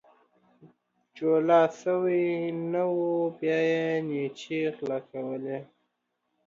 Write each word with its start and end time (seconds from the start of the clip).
جولا 1.15 1.61
سوى 1.81 2.23
نه 2.71 2.83
وو، 2.97 3.11
بيا 3.37 3.57
يې 3.69 3.85
نيچې 4.07 4.59
غلا 4.75 4.97
کولې. 5.09 5.59